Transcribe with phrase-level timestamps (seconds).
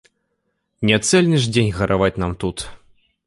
[0.89, 2.57] Не цэльны ж дзень гараваць нам тут!